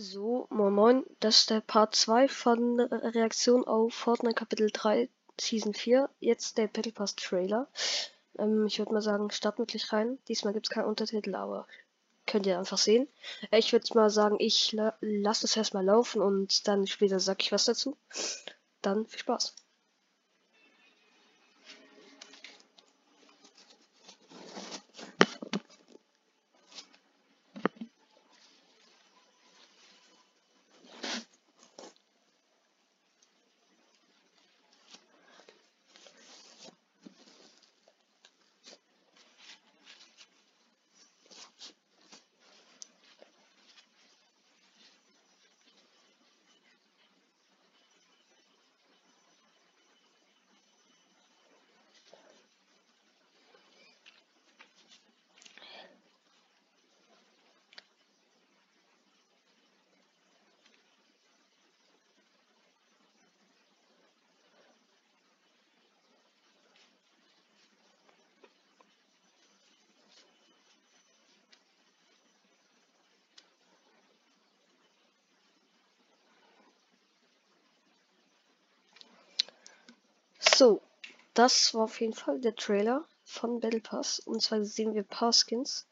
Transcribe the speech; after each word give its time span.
So, 0.00 0.46
moin 0.50 0.72
moin, 0.74 1.04
das 1.18 1.40
ist 1.40 1.50
der 1.50 1.60
Part 1.60 1.96
2 1.96 2.28
von 2.28 2.78
Reaktion 2.78 3.64
auf 3.66 3.92
Fortnite 3.92 4.36
Kapitel 4.36 4.70
3 4.72 5.08
Season 5.40 5.74
4. 5.74 6.08
Jetzt 6.20 6.56
der 6.56 6.68
Battle 6.68 6.92
Pass 6.92 7.16
Trailer. 7.16 7.66
Ähm, 8.38 8.66
ich 8.66 8.78
würde 8.78 8.92
mal 8.92 9.02
sagen, 9.02 9.28
starten 9.32 9.58
wirklich 9.58 9.92
rein. 9.92 10.20
Diesmal 10.28 10.52
gibt 10.52 10.66
es 10.66 10.70
keinen 10.70 10.84
Untertitel, 10.86 11.34
aber 11.34 11.66
könnt 12.26 12.46
ihr 12.46 12.60
einfach 12.60 12.78
sehen. 12.78 13.08
Äh, 13.50 13.58
ich 13.58 13.72
würde 13.72 13.92
mal 13.94 14.08
sagen, 14.08 14.36
ich 14.38 14.70
la 14.70 14.94
lasse 15.00 15.46
es 15.46 15.56
erstmal 15.56 15.84
laufen 15.84 16.22
und 16.22 16.68
dann 16.68 16.86
später 16.86 17.18
sage 17.18 17.38
ich 17.40 17.50
was 17.50 17.64
dazu. 17.64 17.96
Dann 18.82 19.04
viel 19.04 19.18
Spaß. 19.18 19.56
So, 80.58 80.82
das 81.34 81.72
war 81.72 81.84
auf 81.84 82.00
jeden 82.00 82.14
Fall 82.14 82.40
der 82.40 82.56
Trailer 82.56 83.04
von 83.22 83.60
Battle 83.60 83.78
Pass. 83.78 84.18
Und 84.18 84.42
zwar 84.42 84.64
sehen 84.64 84.92
wir 84.92 85.04
paar 85.04 85.32
Skins. 85.32 85.86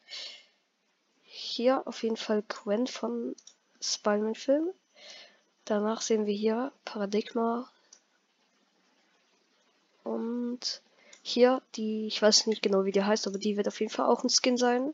Hier 1.23 1.87
auf 1.87 2.03
jeden 2.03 2.17
Fall 2.17 2.43
Gwen 2.49 2.85
von 2.85 3.33
Spider-Man 3.79 4.35
Film. 4.35 4.73
Danach 5.63 6.01
sehen 6.01 6.25
wir 6.25 6.33
hier 6.33 6.73
Paradigma. 6.83 7.71
Und 10.03 10.81
hier 11.21 11.61
die, 11.75 12.07
ich 12.07 12.21
weiß 12.21 12.47
nicht 12.47 12.61
genau 12.61 12.83
wie 12.83 12.91
die 12.91 13.05
heißt, 13.05 13.25
aber 13.25 13.37
die 13.37 13.55
wird 13.55 13.69
auf 13.69 13.79
jeden 13.79 13.93
Fall 13.93 14.07
auch 14.07 14.25
ein 14.25 14.29
Skin 14.29 14.57
sein. 14.57 14.93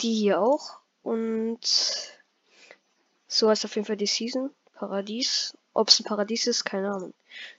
Die 0.00 0.14
hier 0.14 0.40
auch. 0.40 0.78
Und 1.02 1.60
so 3.28 3.50
heißt 3.50 3.66
auf 3.66 3.74
jeden 3.74 3.86
Fall 3.86 3.98
die 3.98 4.06
Season. 4.06 4.48
Paradies. 4.72 5.54
Ob 5.74 5.90
es 5.90 6.00
ein 6.00 6.04
Paradies 6.04 6.46
ist, 6.46 6.64
keine 6.64 6.94
Ahnung. 6.94 7.12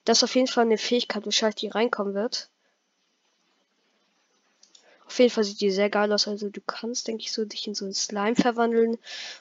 Das 0.06 0.20
ist 0.20 0.24
auf 0.24 0.36
jeden 0.36 0.48
Fall 0.48 0.66
eine 0.66 0.78
Fähigkeit, 0.78 1.26
wahrscheinlich 1.26 1.56
die 1.56 1.68
reinkommen 1.68 2.14
wird. 2.14 2.50
Auf 5.06 5.20
jeden 5.20 5.32
Fall 5.32 5.44
sieht 5.46 5.62
die 5.62 5.72
sehr 5.72 5.90
geil 5.90 6.12
aus. 6.12 6.28
Also 6.28 6.50
du 6.50 6.62
kannst, 6.62 7.08
denke 7.08 7.24
ich, 7.24 7.32
so 7.32 7.46
dich 7.46 7.66
in 7.68 7.76
so 7.76 7.86
ein 7.86 7.94
Slime 7.94 8.36
verwandeln 8.36 8.98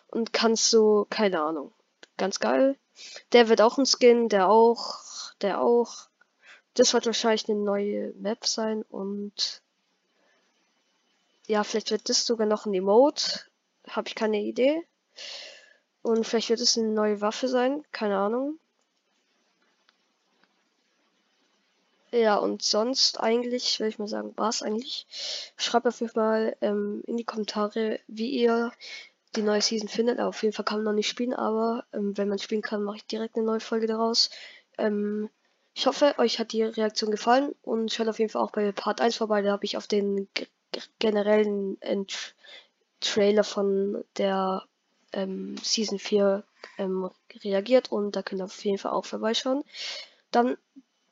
und 0.08 0.32
kannst 0.32 0.70
so, 0.70 1.06
keine 1.10 1.42
Ahnung. 1.42 1.72
Ganz 2.16 2.40
geil. 2.40 2.76
Der 3.32 3.48
wird 3.48 3.60
auch 3.60 3.78
ein 3.78 3.86
Skin, 3.86 4.28
der 4.28 4.48
auch, 4.48 5.34
der 5.40 5.60
auch. 5.60 6.08
Das 6.74 6.94
wird 6.94 7.06
wahrscheinlich 7.06 7.48
eine 7.48 7.58
neue 7.58 8.12
Map 8.14 8.46
sein 8.46 8.82
und 8.82 9.62
ja, 11.46 11.62
vielleicht 11.64 11.90
wird 11.90 12.08
das 12.08 12.26
sogar 12.26 12.46
noch 12.46 12.66
ein 12.66 12.74
Emote. 12.74 13.40
Habe 13.88 14.08
ich 14.08 14.14
keine 14.14 14.40
Idee. 14.40 14.82
Und 16.02 16.24
vielleicht 16.24 16.50
wird 16.50 16.60
es 16.60 16.76
eine 16.76 16.88
neue 16.88 17.20
Waffe 17.20 17.48
sein, 17.48 17.84
keine 17.92 18.18
Ahnung. 18.18 18.58
Ja, 22.12 22.36
und 22.36 22.62
sonst 22.62 23.20
eigentlich, 23.20 23.78
würde 23.80 23.88
ich 23.88 23.98
mal 23.98 24.08
sagen, 24.08 24.32
war 24.36 24.48
es 24.48 24.62
eigentlich. 24.62 25.06
Schreibt 25.56 25.86
auf 25.86 26.00
jeden 26.00 26.12
Fall 26.12 26.56
ähm, 26.60 27.02
in 27.06 27.16
die 27.16 27.24
Kommentare, 27.24 28.00
wie 28.06 28.30
ihr 28.30 28.72
die 29.34 29.42
neue 29.42 29.60
Season 29.60 29.88
findet. 29.88 30.20
Auf 30.20 30.42
jeden 30.42 30.54
Fall 30.54 30.64
kann 30.64 30.78
man 30.78 30.84
noch 30.84 30.92
nicht 30.92 31.08
spielen, 31.08 31.34
aber 31.34 31.84
ähm, 31.92 32.16
wenn 32.16 32.28
man 32.28 32.38
spielen 32.38 32.62
kann, 32.62 32.82
mache 32.82 32.98
ich 32.98 33.06
direkt 33.06 33.36
eine 33.36 33.44
neue 33.44 33.60
Folge 33.60 33.86
daraus. 33.86 34.30
Ähm, 34.78 35.28
ich 35.74 35.86
hoffe, 35.86 36.14
euch 36.18 36.38
hat 36.38 36.52
die 36.52 36.62
Reaktion 36.62 37.10
gefallen 37.10 37.54
und 37.62 37.92
schaut 37.92 38.08
auf 38.08 38.18
jeden 38.18 38.30
Fall 38.30 38.42
auch 38.42 38.52
bei 38.52 38.72
Part 38.72 39.00
1 39.00 39.16
vorbei. 39.16 39.42
Da 39.42 39.52
habe 39.52 39.64
ich 39.64 39.76
auf 39.76 39.86
den 39.86 40.28
generellen 40.98 41.80
äh, 41.82 42.04
Trailer 43.00 43.44
von 43.44 44.04
der 44.16 44.64
ähm, 45.12 45.56
Season 45.62 45.98
4 45.98 46.44
ähm, 46.78 47.10
reagiert 47.44 47.92
und 47.92 48.16
da 48.16 48.22
könnt 48.22 48.40
ihr 48.40 48.46
auf 48.46 48.64
jeden 48.64 48.78
Fall 48.78 48.92
auch 48.92 49.04
vorbeischauen. 49.04 49.64
Dann 50.30 50.56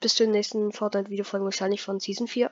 bis 0.05 0.17
zur 0.17 0.27
nächsten 0.27 0.71
Fortnite-Videofolge 0.71 1.47
wahrscheinlich 1.47 1.81
von 1.81 1.99
Season 1.99 2.29
4. 2.29 2.51